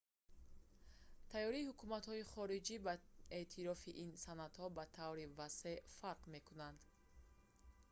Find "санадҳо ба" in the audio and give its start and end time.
4.25-4.83